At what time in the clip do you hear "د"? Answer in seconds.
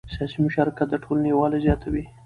0.89-0.95